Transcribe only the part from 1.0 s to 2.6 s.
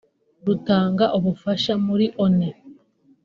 ubufasha muri Loni